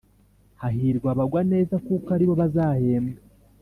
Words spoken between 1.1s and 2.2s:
abagwa neza kuko